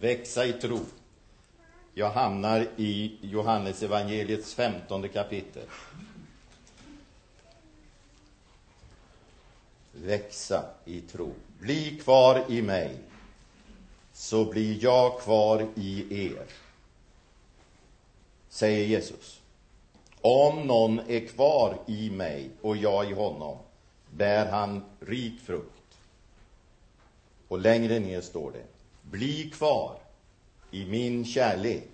växa 0.00 0.46
i 0.46 0.52
tro. 0.52 0.80
Jag 1.94 2.10
hamnar 2.10 2.66
i 2.76 3.18
Johannes 3.20 3.82
evangeliets 3.82 4.54
femtonde 4.54 5.08
kapitel. 5.08 5.62
Växa 9.92 10.64
i 10.84 11.00
tro. 11.00 11.32
Bli 11.58 12.00
kvar 12.04 12.44
i 12.48 12.62
mig, 12.62 12.96
så 14.12 14.44
blir 14.44 14.84
jag 14.84 15.20
kvar 15.20 15.66
i 15.74 16.26
er, 16.26 16.46
säger 18.48 18.86
Jesus. 18.86 19.40
Om 20.20 20.66
någon 20.66 21.00
är 21.08 21.26
kvar 21.26 21.78
i 21.86 22.10
mig 22.10 22.50
och 22.60 22.76
jag 22.76 23.10
i 23.10 23.14
honom, 23.14 23.58
bär 24.10 24.46
han 24.46 24.84
rik 25.00 25.40
frukt. 25.40 25.98
Och 27.48 27.58
längre 27.58 27.98
ner 27.98 28.20
står 28.20 28.52
det, 28.52 28.77
bli 29.10 29.50
kvar 29.50 29.98
i 30.70 30.86
min 30.86 31.24
kärlek. 31.24 31.90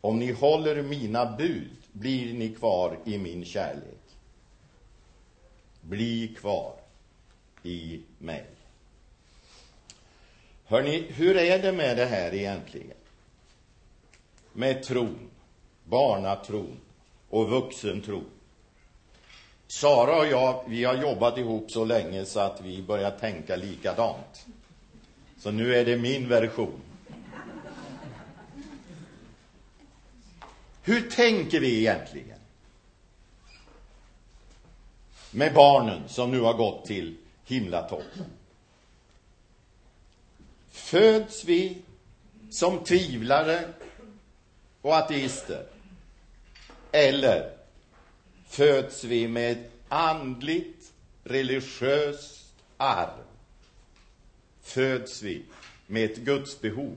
Om 0.00 0.18
ni 0.18 0.32
håller 0.32 0.82
mina 0.82 1.36
bud 1.36 1.76
blir 1.92 2.34
ni 2.34 2.54
kvar 2.54 2.98
i 3.04 3.18
min 3.18 3.44
kärlek. 3.44 4.00
Bli 5.80 6.34
kvar 6.38 6.74
i 7.62 8.00
mig. 8.18 8.46
Hörni, 10.64 11.04
hur 11.08 11.36
är 11.36 11.58
det 11.58 11.72
med 11.72 11.96
det 11.96 12.06
här 12.06 12.34
egentligen? 12.34 12.96
Med 14.52 14.82
tron, 14.82 15.30
barnatron 15.84 16.80
och 17.28 17.48
vuxentron. 17.50 18.24
Sara 19.66 20.18
och 20.18 20.26
jag, 20.26 20.64
vi 20.66 20.84
har 20.84 20.94
jobbat 20.94 21.38
ihop 21.38 21.70
så 21.70 21.84
länge 21.84 22.24
så 22.24 22.40
att 22.40 22.60
vi 22.60 22.82
börjar 22.82 23.10
tänka 23.10 23.56
likadant. 23.56 24.46
Så 25.38 25.50
nu 25.50 25.74
är 25.74 25.84
det 25.84 25.96
min 25.96 26.28
version. 26.28 26.80
Hur 30.82 31.10
tänker 31.10 31.60
vi 31.60 31.78
egentligen? 31.78 32.38
Med 35.30 35.54
barnen 35.54 36.08
som 36.08 36.30
nu 36.30 36.40
har 36.40 36.54
gått 36.54 36.86
till 36.86 37.16
himlatoppen. 37.44 38.24
Föds 40.70 41.44
vi 41.44 41.82
som 42.50 42.84
tvivlare 42.84 43.68
och 44.82 44.96
ateister? 44.96 45.66
Eller 46.92 47.56
föds 48.48 49.04
vi 49.04 49.28
med 49.28 49.52
ett 49.52 49.72
andligt, 49.88 50.92
religiöst 51.24 52.54
arv? 52.76 53.27
Föds 54.68 55.22
vi 55.22 55.42
med 55.86 56.10
ett 56.10 56.16
gudsbehov? 56.16 56.96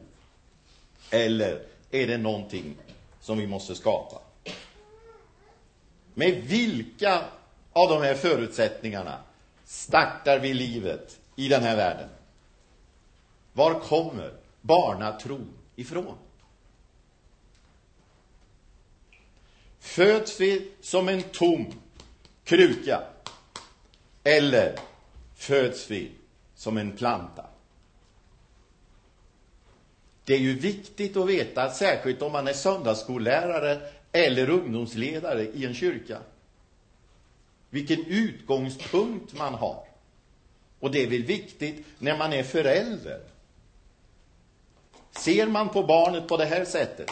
Eller 1.10 1.66
är 1.92 2.08
det 2.08 2.18
någonting 2.18 2.76
som 3.22 3.38
vi 3.38 3.48
måste 3.48 3.76
skapa? 3.76 4.22
Med 6.14 6.44
vilka 6.44 7.26
av 7.74 7.90
de 7.90 8.02
här 8.02 8.16
förutsättningarna 8.16 9.18
startar 9.66 10.40
vi 10.40 10.54
livet 10.54 11.20
i 11.36 11.48
den 11.48 11.64
här 11.64 11.76
världen? 11.76 12.10
Var 13.54 13.80
kommer 13.80 14.34
barnatron 14.62 15.54
ifrån? 15.76 16.18
Föds 19.80 20.40
vi 20.40 20.72
som 20.82 21.10
en 21.10 21.22
tom 21.22 21.74
kruka? 22.44 23.04
Eller 24.24 24.80
föds 25.36 25.92
vi 25.92 26.12
som 26.56 26.78
en 26.78 26.92
planta? 26.92 27.46
Det 30.32 30.36
är 30.36 30.40
ju 30.40 30.60
viktigt 30.60 31.18
att 31.18 31.30
veta, 31.30 31.70
särskilt 31.70 32.22
om 32.22 32.32
man 32.32 32.48
är 32.48 32.54
söndagsskollärare 32.54 33.80
eller 34.12 34.50
ungdomsledare 34.50 35.44
i 35.44 35.66
en 35.66 35.74
kyrka, 35.74 36.18
vilken 37.69 38.06
utgångspunkt 38.06 39.34
man 39.34 39.53
har. 39.53 39.84
Och 40.80 40.92
det 40.92 41.03
är 41.03 41.08
väl 41.08 41.24
viktigt 41.24 41.86
när 42.00 42.18
man 42.18 42.34
är 42.34 42.44
förälder. 42.44 43.19
Ser 45.12 45.47
man 45.47 45.69
på 45.69 45.84
barnet 45.84 46.28
på 46.28 46.38
det 46.38 46.46
här 46.46 46.66
sättet, 46.66 47.12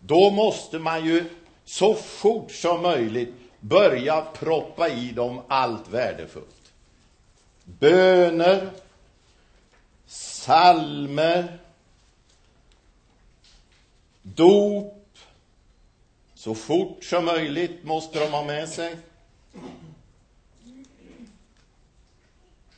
då 0.00 0.30
måste 0.30 0.78
man 0.78 1.04
ju 1.06 1.24
så 1.64 1.94
fort 1.94 2.52
som 2.52 2.82
möjligt 2.82 3.34
börja 3.60 4.20
proppa 4.20 4.88
i 4.88 5.12
dem 5.12 5.40
allt 5.48 5.88
värdefullt. 5.88 6.72
Böner, 7.64 8.70
salmer, 10.06 11.58
dop. 14.34 14.98
Så 16.34 16.54
fort 16.54 17.04
som 17.04 17.24
möjligt 17.24 17.84
måste 17.84 18.18
de 18.18 18.32
ha 18.32 18.44
med 18.44 18.68
sig. 18.68 18.96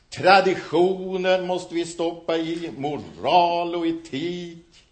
Traditioner 0.09 1.43
måste 1.43 1.75
vi 1.75 1.85
stoppa 1.85 2.37
i, 2.37 2.71
moral 2.77 3.75
och 3.75 3.87
etik, 3.87 4.85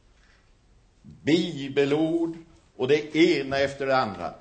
bibelord 1.03 2.37
och 2.77 2.89
det 2.89 3.17
ena 3.17 3.59
efter 3.59 3.87
det 3.87 3.97
andra. 3.97 4.35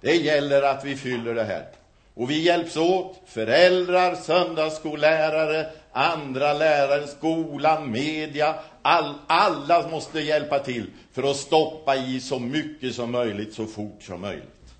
Det 0.00 0.14
gäller 0.14 0.62
att 0.62 0.84
vi 0.84 0.96
fyller 0.96 1.34
det 1.34 1.44
här. 1.44 1.66
Och 2.14 2.30
vi 2.30 2.42
hjälps 2.42 2.76
åt, 2.76 3.20
föräldrar, 3.26 4.14
söndagsskollärare, 4.14 5.70
andra 5.92 6.52
lärare, 6.52 7.06
skolan, 7.06 7.90
media. 7.90 8.54
All, 8.82 9.14
alla 9.26 9.88
måste 9.88 10.20
hjälpa 10.20 10.58
till 10.58 10.90
för 11.12 11.30
att 11.30 11.36
stoppa 11.36 11.96
i 11.96 12.20
så 12.20 12.38
mycket 12.38 12.94
som 12.94 13.10
möjligt, 13.10 13.54
så 13.54 13.66
fort 13.66 14.02
som 14.02 14.20
möjligt. 14.20 14.74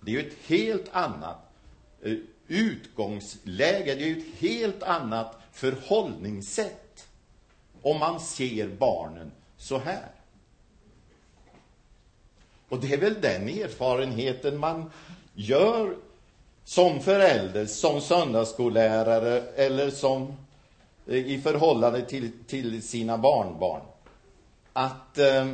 Det 0.00 0.10
är 0.10 0.22
ju 0.22 0.28
ett 0.28 0.38
helt 0.46 0.88
annat 0.92 1.38
eh, 2.02 2.14
utgångsläge, 2.46 3.94
det 3.94 4.04
är 4.04 4.08
ju 4.08 4.18
ett 4.18 4.38
helt 4.38 4.82
annat 4.82 5.38
förhållningssätt 5.52 7.08
om 7.82 7.98
man 7.98 8.20
ser 8.20 8.68
barnen 8.68 9.32
så 9.56 9.78
här. 9.78 10.10
Och 12.68 12.80
det 12.80 12.92
är 12.92 12.98
väl 12.98 13.20
den 13.20 13.48
erfarenheten 13.48 14.58
man 14.58 14.90
gör 15.34 15.96
som 16.66 17.00
förälder, 17.00 17.66
som 17.66 18.00
söndagsskollärare 18.00 19.42
eller 19.56 19.90
som 19.90 20.36
eh, 21.06 21.14
i 21.14 21.40
förhållande 21.40 22.02
till, 22.02 22.30
till 22.46 22.82
sina 22.82 23.18
barnbarn. 23.18 23.80
Att 24.72 25.18
eh, 25.18 25.48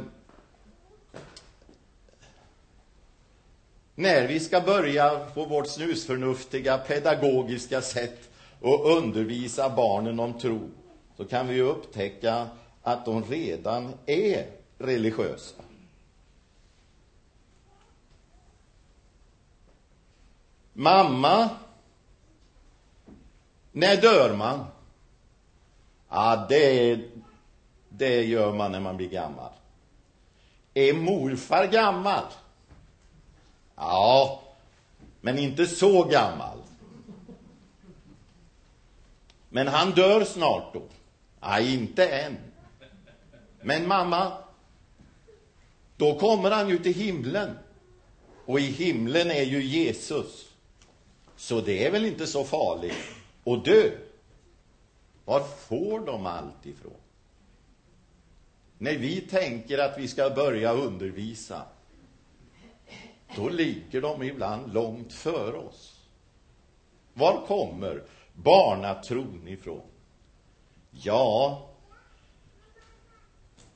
när 3.95 4.29
vi 4.29 4.41
ska 4.41 4.61
börja 4.61 5.27
på 5.35 5.45
vårt 5.45 5.69
snusförnuftiga 5.69 6.79
pedagogiska 6.79 7.83
sätt 7.83 8.31
och 8.61 8.97
undervisa 8.97 9.71
barnen 9.71 10.21
om 10.21 10.39
tro, 10.39 10.61
så 11.17 11.25
kan 11.25 11.49
vi 11.49 11.55
ju 11.55 11.63
upptäcka 11.63 12.47
att 12.83 13.05
de 13.05 13.25
redan 13.25 13.93
är 14.07 14.47
religiösa. 14.79 15.63
Mamma, 20.73 21.51
när 23.73 23.97
dör 23.97 24.37
man? 24.37 24.65
Ja, 26.09 26.47
det, 26.49 27.01
det 27.89 28.23
gör 28.25 28.53
man 28.53 28.73
när 28.73 28.81
man 28.81 28.97
blir 28.97 29.09
gammal. 29.09 29.53
Är 30.75 30.95
morfar 30.95 31.67
gammal? 31.67 32.25
Ja, 33.77 34.43
men 35.21 35.39
inte 35.39 35.67
så 35.67 36.05
gammal. 36.05 36.59
Men 39.49 39.69
han 39.69 39.91
dör 39.91 40.25
snart 40.25 40.75
då. 40.75 40.83
Nej, 41.41 41.75
inte 41.75 42.09
än. 42.09 42.37
Men 43.61 43.89
mamma, 43.89 44.33
då 45.97 46.19
kommer 46.19 46.51
han 46.51 46.69
ju 46.69 46.79
till 46.79 46.95
himlen. 46.95 47.59
Och 48.47 48.61
i 48.61 48.67
himlen 48.67 49.31
är 49.31 49.43
ju 49.43 49.63
Jesus. 49.63 50.52
Så 51.43 51.61
det 51.61 51.85
är 51.85 51.91
väl 51.91 52.05
inte 52.05 52.27
så 52.27 52.45
farligt 52.45 52.95
att 53.45 53.65
dö? 53.65 53.91
Var 55.25 55.41
får 55.41 56.01
de 56.01 56.27
allt 56.27 56.67
ifrån? 56.67 57.01
När 58.79 58.97
vi 58.97 59.21
tänker 59.21 59.79
att 59.79 59.99
vi 59.99 60.09
ska 60.09 60.31
börja 60.31 60.73
undervisa, 60.73 61.63
då 63.37 63.49
ligger 63.49 64.01
de 64.01 64.23
ibland 64.23 64.75
långt 64.75 65.13
före 65.13 65.57
oss. 65.57 66.01
Var 67.15 67.47
kommer 67.47 68.03
barnatron 68.35 69.49
ifrån? 69.49 69.87
Ja, 70.91 71.69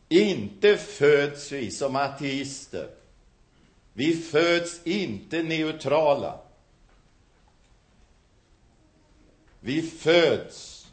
inte 0.09 0.77
föds 0.77 1.53
vi 1.53 1.71
som 1.71 1.97
ateister. 1.97 2.91
Vi 3.93 4.17
föds 4.17 4.87
inte 4.87 5.43
neutrala. 5.43 6.46
Vi 9.67 9.83
föds 9.83 10.87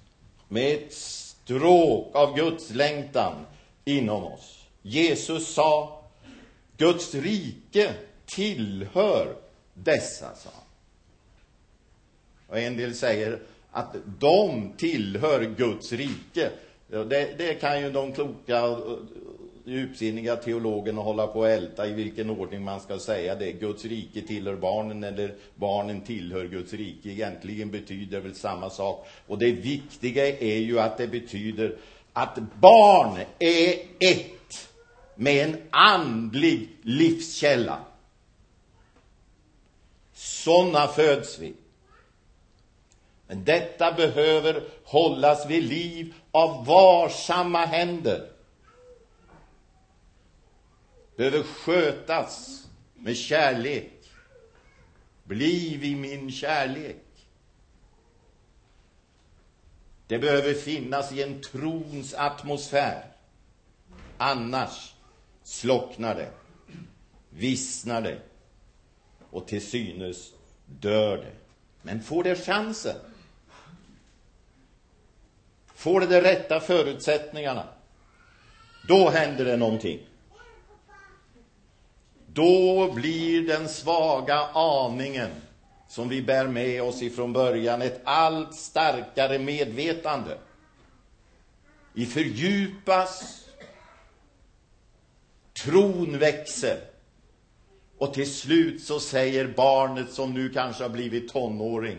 med 0.48 0.74
ett 0.74 0.94
stråk 0.94 2.16
av 2.16 2.36
Guds 2.36 2.70
längtan 2.70 3.46
inom 3.86 4.24
oss. 4.24 4.66
Jesus 4.82 5.54
sa, 5.54 6.04
Guds 6.78 7.16
rike 7.16 7.94
tillhör 8.26 9.36
dessa, 9.74 10.36
sa 10.36 10.50
han. 10.54 10.64
Och 12.48 12.60
en 12.60 12.78
del 12.78 12.96
säger 12.96 13.40
att 13.72 13.96
de 14.20 14.74
tillhör 14.78 15.42
Guds 15.42 15.92
rike. 15.92 16.50
Det, 16.88 17.38
det 17.38 17.62
kan 17.62 17.82
ju 17.82 17.92
de 17.92 18.14
kloka 18.14 18.78
djupsinniga 19.66 20.36
teologerna 20.36 21.02
hålla 21.02 21.28
på 21.28 21.40
och 21.40 21.50
älta 21.50 21.88
i 21.88 21.94
vilken 21.94 22.30
ordning 22.30 22.64
man 22.64 22.82
ska 22.82 23.00
säga 23.00 23.36
det. 23.36 23.52
Guds 23.52 23.86
rike 23.86 24.22
tillhör 24.22 24.56
barnen 24.56 25.04
eller 25.04 25.36
barnen 25.56 26.02
tillhör 26.02 26.46
Guds 26.46 26.74
rike. 26.74 27.10
Egentligen 27.10 27.72
betyder 27.72 28.20
väl 28.20 28.36
samma 28.36 28.70
sak. 28.70 29.08
Och 29.28 29.38
det 29.38 29.52
viktiga 29.52 30.28
är 30.28 30.58
ju 30.58 30.80
att 30.80 30.98
det 30.98 31.08
betyder 31.08 31.76
att 32.14 32.40
barn 32.60 33.20
är 33.40 33.76
ett 34.00 34.70
med 35.16 35.44
en 35.44 35.58
andlig 35.70 36.70
livskälla. 36.82 37.80
Sådana 40.14 40.88
föds 40.88 41.40
vi. 41.40 41.54
Men 43.28 43.44
detta 43.44 43.92
behöver 43.92 44.64
hållas 44.84 45.50
vid 45.50 45.64
liv 45.64 46.14
av 46.32 46.66
varsamma 46.66 47.66
händer. 47.66 48.33
Behöver 51.16 51.44
skötas 51.44 52.68
med 52.96 53.18
kärlek. 53.18 54.12
Bliv 55.24 55.84
i 55.84 55.96
min 55.96 56.32
kärlek. 56.32 56.98
Det 60.08 60.20
behöver 60.20 60.54
finnas 60.54 61.12
i 61.12 61.24
en 61.24 61.42
trons 61.42 62.14
atmosfär. 62.14 63.06
Annars 64.18 64.94
slocknar 65.44 66.16
det, 66.16 66.32
vissnar 67.30 68.02
det 68.02 68.20
och 69.30 69.48
till 69.48 69.68
synes 69.68 70.32
dör 70.66 71.18
det. 71.18 71.32
Men 71.82 72.04
får 72.04 72.24
det 72.24 72.36
chansen 72.36 72.96
Får 75.84 76.00
det 76.00 76.08
de 76.08 76.22
rätta 76.22 76.60
förutsättningarna, 76.60 77.68
då 78.88 79.10
händer 79.10 79.46
det 79.46 79.58
någonting. 79.58 80.00
Då 82.34 82.92
blir 82.94 83.48
den 83.48 83.70
svaga 83.70 84.40
aningen 84.54 85.32
som 85.88 86.10
vi 86.10 86.22
bär 86.22 86.48
med 86.48 86.84
oss 86.84 87.02
ifrån 87.02 87.34
början 87.34 87.82
ett 87.82 88.02
allt 88.04 88.56
starkare 88.56 89.40
medvetande. 89.40 90.38
Vi 91.94 92.06
fördjupas, 92.06 93.46
tron 95.54 96.20
växer 96.20 96.80
och 97.98 98.14
till 98.14 98.34
slut 98.34 98.84
så 98.84 99.00
säger 99.00 99.48
barnet 99.48 100.12
som 100.14 100.34
nu 100.34 100.50
kanske 100.50 100.84
har 100.84 100.90
blivit 100.90 101.34
tonåring 101.34 101.98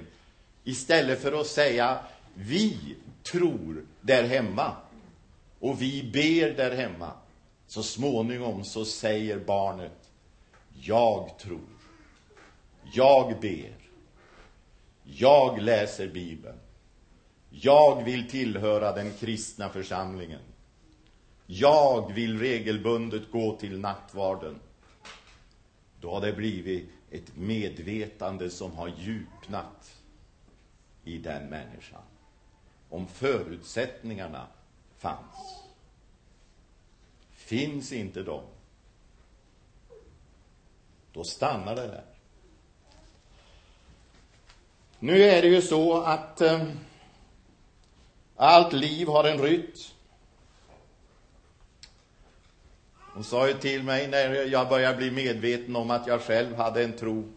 istället 0.65 1.23
för 1.23 1.41
att 1.41 1.47
säga 1.47 1.99
vi 2.35 2.97
tror 3.23 3.85
där 4.01 4.23
hemma 4.23 4.73
och 5.61 5.83
vi 5.83 6.11
ber 6.13 6.57
där 6.57 6.77
hemma 6.77 7.13
så 7.67 7.83
småningom 7.83 8.65
så 8.65 8.85
säger 8.85 9.39
barnet 9.39 10.04
jag 10.81 11.39
tror. 11.39 11.61
Jag 12.93 13.41
ber. 13.41 13.77
Jag 15.05 15.61
läser 15.61 16.09
bibeln. 16.09 16.59
Jag 17.51 18.05
vill 18.05 18.31
tillhöra 18.31 18.93
den 18.93 19.13
kristna 19.13 19.69
församlingen. 19.69 20.41
Jag 21.47 22.13
vill 22.13 22.39
regelbundet 22.39 23.31
gå 23.31 23.57
till 23.57 23.79
nattvarden. 23.79 24.61
Då 26.01 26.11
har 26.11 26.21
det 26.21 26.33
blivit 26.33 26.91
ett 27.11 27.37
medvetande 27.37 28.51
som 28.51 28.73
har 28.73 28.89
djupnat 28.89 30.03
i 31.05 31.19
den 31.19 31.49
människan. 31.49 32.03
Om 32.89 33.07
förutsättningarna 33.07 34.47
fanns. 34.99 35.63
Finns 37.31 37.93
inte 37.93 38.23
de, 38.23 38.43
då 41.15 41.25
stannar 41.25 41.77
det 41.77 41.87
där. 41.87 42.05
Nu 44.99 45.23
är 45.23 45.43
det 45.43 45.49
ju 45.49 45.63
så 45.63 46.03
att 46.03 46.41
eh, 46.41 46.63
allt 48.37 48.73
liv 48.73 49.09
har 49.09 49.25
en 49.25 49.43
rytm. 49.43 49.73
Hon 52.99 53.25
sa 53.25 53.49
ju 53.49 53.55
till 53.55 53.83
mig 53.83 54.09
när 54.09 54.35
jag 54.35 54.69
började 54.69 54.97
bli 54.97 55.11
medveten 55.11 55.77
om 55.77 55.91
att 55.91 56.07
jag 56.07 56.21
själv 56.21 56.57
hade 56.57 56.85
en 56.85 56.93
tro. 56.93 57.33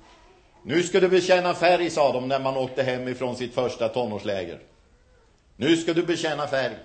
Nu 0.63 0.83
ska 0.83 0.99
du 0.99 1.09
bekänna 1.09 1.53
färg, 1.53 1.89
sa 1.89 2.13
de 2.13 2.27
när 2.27 2.39
man 2.39 2.57
åkte 2.57 2.83
hem 2.83 3.07
ifrån 3.07 3.35
sitt 3.35 3.53
första 3.53 3.89
tonårsläger. 3.89 4.59
Nu 5.55 5.77
ska 5.77 5.93
du 5.93 6.05
bekänna 6.05 6.47
färg. 6.47 6.75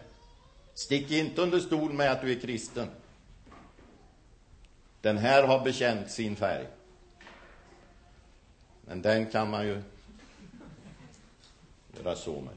Stick 0.74 1.10
inte 1.10 1.42
under 1.42 1.60
stol 1.60 1.92
med 1.92 2.12
att 2.12 2.20
du 2.20 2.32
är 2.32 2.40
kristen. 2.40 2.88
Den 5.00 5.18
här 5.18 5.42
har 5.42 5.64
bekänt 5.64 6.10
sin 6.10 6.36
färg. 6.36 6.66
Men 8.92 9.02
den 9.02 9.26
kan 9.26 9.50
man 9.50 9.66
ju 9.66 9.82
göra 11.96 12.16
så 12.16 12.40
med. 12.40 12.54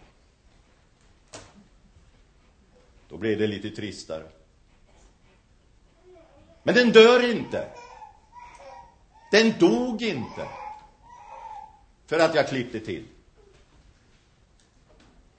Då 3.09 3.17
blir 3.17 3.37
det 3.37 3.47
lite 3.47 3.69
tristare. 3.69 4.27
Men 6.63 6.75
den 6.75 6.91
dör 6.91 7.31
inte. 7.31 7.67
Den 9.31 9.59
dog 9.59 10.01
inte. 10.01 10.47
För 12.05 12.19
att 12.19 12.35
jag 12.35 12.47
klippte 12.47 12.79
till. 12.79 13.05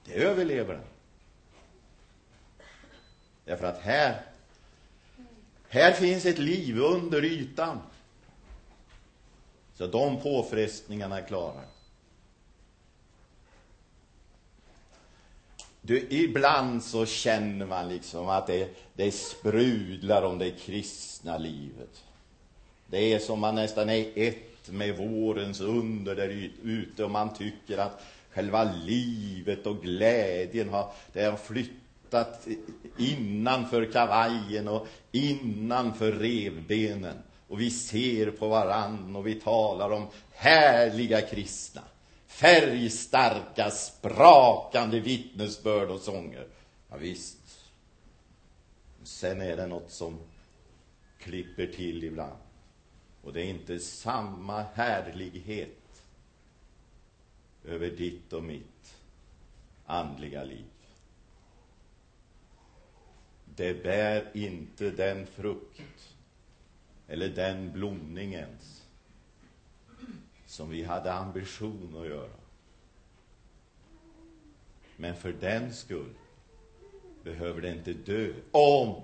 Det 0.05 0.13
överlever 0.13 0.73
den. 0.73 0.85
Därför 3.45 3.67
att 3.67 3.81
här, 3.81 4.21
här 5.69 5.91
finns 5.91 6.25
ett 6.25 6.39
liv 6.39 6.79
under 6.79 7.25
ytan. 7.25 7.81
Så 9.77 9.87
de 9.87 10.21
påfrestningarna 10.21 11.21
klarar. 11.21 11.65
Du, 15.81 16.07
ibland 16.09 16.83
så 16.83 17.05
känner 17.05 17.65
man 17.65 17.89
liksom 17.89 18.29
att 18.29 18.47
det, 18.47 18.69
det 18.93 19.11
sprudlar 19.11 20.23
om 20.23 20.37
det 20.37 20.51
kristna 20.51 21.37
livet. 21.37 22.03
Det 22.87 23.13
är 23.13 23.19
som 23.19 23.39
man 23.39 23.55
nästan 23.55 23.89
är 23.89 24.11
ett 24.15 24.69
med 24.71 24.97
vårens 24.97 25.61
under 25.61 26.15
där 26.15 26.51
ute 26.63 27.03
och 27.03 27.11
man 27.11 27.33
tycker 27.33 27.77
att 27.77 28.01
själva 28.31 28.63
livet 28.63 29.67
och 29.67 29.81
glädjen 29.81 30.69
har, 30.69 30.91
det 31.13 31.23
har 31.23 31.37
flyttat 31.37 32.47
innanför 32.97 33.85
kavajen 33.91 34.67
och 34.67 34.87
innanför 35.11 36.11
revbenen. 36.11 37.17
Och 37.47 37.61
vi 37.61 37.71
ser 37.71 38.31
på 38.31 38.47
varann 38.47 39.15
och 39.15 39.27
vi 39.27 39.35
talar 39.35 39.91
om 39.91 40.07
härliga 40.31 41.21
kristna, 41.21 41.81
färgstarka, 42.27 43.71
sprakande 43.71 44.99
vittnesbörd 44.99 45.89
och 45.89 46.01
sånger. 46.01 46.47
Ja, 46.89 46.97
visst. 46.97 47.37
Sen 49.03 49.41
är 49.41 49.57
det 49.57 49.67
något 49.67 49.91
som 49.91 50.19
klipper 51.19 51.67
till 51.67 52.03
ibland. 52.03 52.37
Och 53.23 53.33
det 53.33 53.41
är 53.41 53.49
inte 53.49 53.79
samma 53.79 54.65
härlighet 54.73 56.03
över 57.65 57.89
ditt 57.89 58.33
och 58.33 58.43
mitt 58.43 58.95
andliga 59.85 60.43
liv. 60.43 60.65
Det 63.55 63.83
bär 63.83 64.31
inte 64.33 64.91
den 64.91 65.27
frukt 65.27 65.81
eller 67.07 67.29
den 67.29 67.71
blomningens 67.71 68.83
som 70.45 70.69
vi 70.69 70.83
hade 70.83 71.13
ambition 71.13 71.97
att 72.01 72.07
göra. 72.07 72.37
Men 74.95 75.15
för 75.15 75.31
den 75.31 75.73
skull 75.73 76.13
behöver 77.23 77.61
det 77.61 77.71
inte 77.71 77.93
dö 77.93 78.33
om 78.51 79.01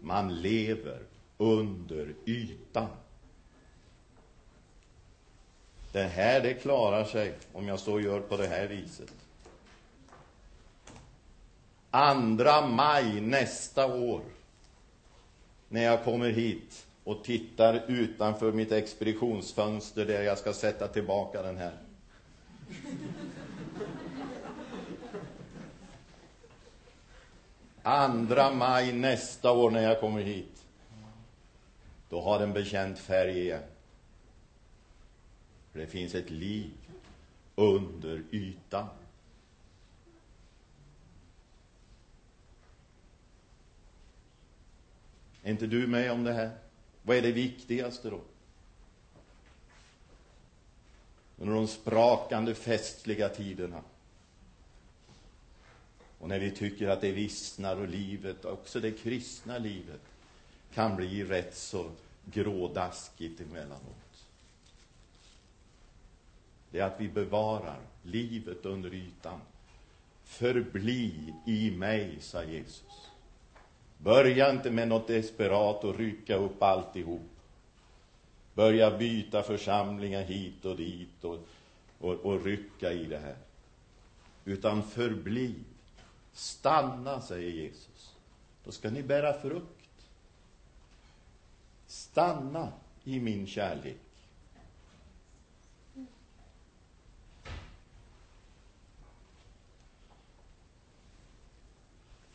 man 0.00 0.42
lever 0.42 1.02
under 1.38 2.14
ytan. 2.26 2.88
Det 5.92 6.02
här, 6.02 6.40
det 6.40 6.54
klarar 6.54 7.04
sig 7.04 7.34
om 7.52 7.68
jag 7.68 7.80
så 7.80 8.00
gör 8.00 8.20
på 8.20 8.36
det 8.36 8.46
här 8.46 8.66
viset. 8.66 9.14
Andra 11.90 12.66
maj 12.66 13.20
nästa 13.20 13.86
år, 13.94 14.22
när 15.68 15.82
jag 15.82 16.04
kommer 16.04 16.30
hit 16.30 16.86
och 17.04 17.24
tittar 17.24 17.84
utanför 17.88 18.52
mitt 18.52 18.72
expeditionsfönster 18.72 20.06
där 20.06 20.22
jag 20.22 20.38
ska 20.38 20.52
sätta 20.52 20.88
tillbaka 20.88 21.42
den 21.42 21.58
här. 21.58 21.76
Andra 27.82 28.52
maj 28.52 28.92
nästa 28.92 29.52
år 29.52 29.70
när 29.70 29.82
jag 29.82 30.00
kommer 30.00 30.20
hit, 30.20 30.64
då 32.08 32.20
har 32.20 32.38
den 32.38 32.52
bekänt 32.52 32.98
färg 32.98 33.40
igen. 33.40 33.62
För 35.72 35.78
det 35.78 35.86
finns 35.86 36.14
ett 36.14 36.30
liv 36.30 36.70
under 37.54 38.22
ytan. 38.30 38.86
Är 45.42 45.50
inte 45.50 45.66
du 45.66 45.86
med 45.86 46.12
om 46.12 46.24
det 46.24 46.32
här? 46.32 46.61
Vad 47.02 47.16
är 47.16 47.22
det 47.22 47.32
viktigaste 47.32 48.10
då? 48.10 48.20
Under 51.38 51.54
de 51.54 51.66
sprakande 51.66 52.54
festliga 52.54 53.28
tiderna. 53.28 53.82
Och 56.18 56.28
när 56.28 56.38
vi 56.38 56.50
tycker 56.50 56.88
att 56.88 57.00
det 57.00 57.12
vissnar 57.12 57.76
och 57.76 57.88
livet, 57.88 58.44
också 58.44 58.80
det 58.80 58.92
kristna 58.92 59.58
livet, 59.58 60.00
kan 60.74 60.96
bli 60.96 61.24
rätt 61.24 61.56
så 61.56 61.90
grådaskigt 62.24 63.40
emellanåt. 63.40 64.26
Det 66.70 66.80
är 66.80 66.84
att 66.84 67.00
vi 67.00 67.08
bevarar 67.08 67.80
livet 68.02 68.66
under 68.66 68.94
ytan. 68.94 69.40
Förbli 70.24 71.34
i 71.46 71.70
mig, 71.70 72.16
sa 72.20 72.44
Jesus. 72.44 73.11
Börja 74.02 74.50
inte 74.50 74.70
med 74.70 74.88
något 74.88 75.06
desperat 75.06 75.84
och 75.84 75.98
rycka 75.98 76.36
upp 76.36 76.62
alltihop. 76.62 77.30
Börja 78.54 78.98
byta 78.98 79.42
församlingar 79.42 80.22
hit 80.22 80.64
och 80.64 80.76
dit 80.76 81.24
och, 81.24 81.38
och, 81.98 82.14
och 82.14 82.44
rycka 82.44 82.92
i 82.92 83.04
det 83.04 83.18
här. 83.18 83.36
Utan 84.44 84.82
förbli. 84.82 85.54
Stanna, 86.32 87.20
säger 87.20 87.50
Jesus. 87.50 88.14
Då 88.64 88.72
ska 88.72 88.90
ni 88.90 89.02
bära 89.02 89.40
frukt. 89.40 90.06
Stanna 91.86 92.72
i 93.04 93.20
min 93.20 93.46
kärlek. 93.46 94.00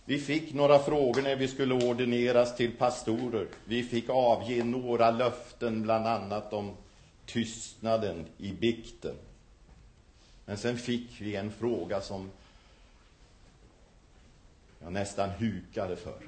Vi 0.10 0.20
fick 0.20 0.54
några 0.54 0.80
frågor 0.80 1.22
när 1.22 1.36
vi 1.36 1.48
skulle 1.48 1.74
ordineras 1.74 2.58
till 2.58 2.72
pastorer. 2.72 3.48
Vi 3.66 3.84
fick 3.84 4.10
avge 4.10 4.64
några 4.64 5.12
löften, 5.12 5.82
bland 5.82 6.08
annat 6.08 6.54
om 6.54 6.72
tystnaden 7.26 8.26
i 8.38 8.52
bikten. 8.52 9.16
Men 10.46 10.58
sen 10.58 10.78
fick 10.78 11.22
vi 11.22 11.36
en 11.36 11.52
fråga 11.52 12.02
som 12.02 12.32
jag 14.80 14.94
nästan 14.94 15.30
hukade 15.30 15.96
för. 15.96 16.20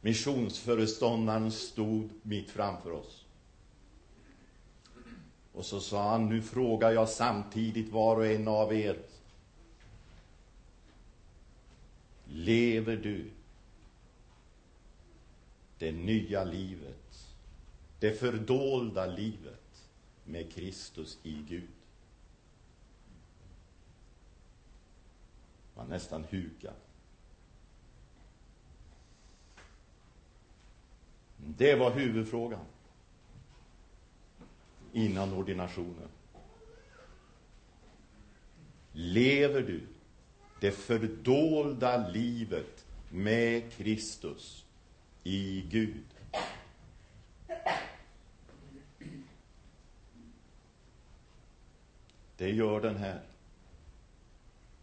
Missionsföreståndaren 0.00 1.52
stod 1.52 2.08
mitt 2.22 2.50
framför 2.50 2.90
oss. 2.90 3.24
Och 5.52 5.64
så 5.64 5.80
sa 5.80 6.10
han, 6.10 6.28
nu 6.28 6.42
frågar 6.42 6.90
jag 6.92 7.08
samtidigt 7.08 7.92
var 7.92 8.16
och 8.16 8.26
en 8.26 8.48
av 8.48 8.74
er 8.74 8.96
lever 12.32 12.96
du 12.96 13.30
det 15.78 15.92
nya 15.92 16.44
livet, 16.44 17.34
det 17.98 18.12
fördolda 18.12 19.06
livet 19.06 19.88
med 20.24 20.52
Kristus 20.52 21.18
i 21.22 21.44
Gud. 21.48 21.68
Man 25.76 25.88
nästan 25.88 26.24
hukar. 26.24 26.74
Det 31.36 31.74
var 31.74 31.90
huvudfrågan 31.90 32.66
innan 34.92 35.32
ordinationen. 35.32 36.08
Lever 38.92 39.62
du 39.62 39.91
det 40.62 40.72
fördolda 40.72 42.08
livet 42.08 42.84
med 43.10 43.72
Kristus 43.72 44.64
i 45.22 45.62
Gud. 45.70 46.04
Det 52.36 52.50
gör 52.50 52.80
den 52.80 52.96
här, 52.96 53.22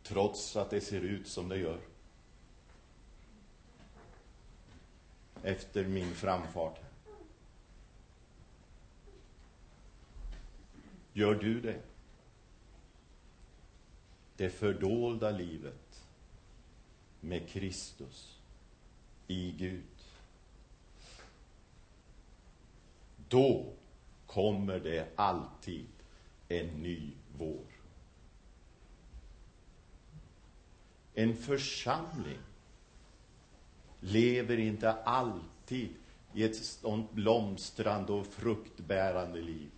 trots 0.04 0.56
att 0.56 0.70
det 0.70 0.82
ser 0.82 1.02
ut 1.02 1.28
som 1.28 1.50
det 1.50 1.58
gör. 1.58 1.80
Efter 5.44 5.86
min 5.88 6.16
framfart. 6.16 6.80
Gör 11.14 11.36
du 11.36 11.62
det? 11.62 11.82
Det 14.40 14.50
fördolda 14.50 15.32
livet 15.32 16.04
med 17.20 17.50
Kristus 17.50 18.40
i 19.28 19.52
Gud. 19.52 19.84
Då 23.30 23.74
kommer 24.26 24.80
det 24.80 25.08
alltid 25.16 25.88
en 26.48 26.68
ny 26.68 27.12
vår. 27.38 27.66
En 31.14 31.38
församling 31.38 32.40
lever 34.00 34.58
inte 34.58 34.92
alltid 34.92 35.90
i 36.34 36.44
ett 36.44 36.56
sånt 36.56 37.12
blomstrande 37.12 38.14
och 38.14 38.28
fruktbärande 38.28 39.42
liv. 39.42 39.70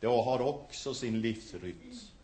Det 0.00 0.06
har 0.06 0.40
också 0.40 0.94
sin 0.94 1.20
livsrytm. 1.20 2.15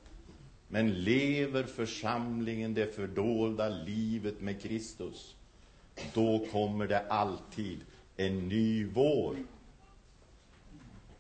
Men 0.73 1.05
lever 1.05 1.65
församlingen 1.65 2.75
det 2.75 2.95
fördolda 2.95 3.69
livet 3.69 4.41
med 4.41 4.63
Kristus, 4.63 5.37
då 6.15 6.47
kommer 6.53 6.87
det 6.87 7.09
alltid 7.09 7.81
en 8.17 8.49
ny 8.49 8.87
vår. 8.87 9.37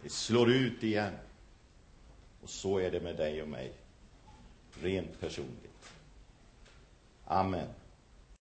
Det 0.03 0.09
slår 0.09 0.51
ut 0.51 0.83
igen. 0.83 1.13
Och 2.43 2.49
så 2.49 2.79
är 2.79 2.91
det 2.91 3.01
med 3.01 3.17
dig 3.17 3.43
och 3.43 3.49
mig, 3.49 3.73
rent 4.81 5.21
personligt. 5.21 5.93
Amen. 7.25 7.69